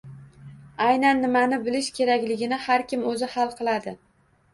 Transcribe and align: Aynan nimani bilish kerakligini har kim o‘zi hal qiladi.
Aynan 0.85 1.19
nimani 1.25 1.59
bilish 1.67 1.89
kerakligini 1.97 2.59
har 2.69 2.85
kim 2.93 3.05
o‘zi 3.13 3.29
hal 3.35 3.53
qiladi. 3.61 3.95